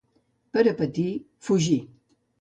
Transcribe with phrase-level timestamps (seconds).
[0.55, 1.05] Per a patir,
[1.49, 1.81] fugir.